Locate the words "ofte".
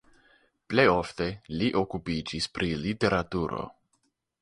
0.93-1.27